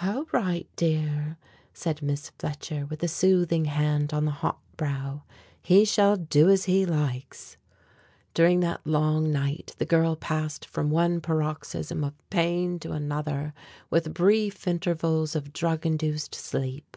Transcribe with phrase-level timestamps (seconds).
[0.00, 1.38] "All right, dear,"
[1.74, 5.24] said Miss Fletcher, with a soothing hand on the hot brow;
[5.60, 7.56] "he shall do as he likes."
[8.32, 13.54] During that long night the girl passed from one paroxysm of pain to another
[13.90, 16.96] with brief intervals of drug induced sleep.